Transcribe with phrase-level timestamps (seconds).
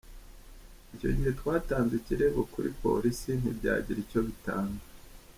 [0.95, 4.83] Icyo gihe twatanze ikirego kuri polisi ntibyagira icyo bitanga.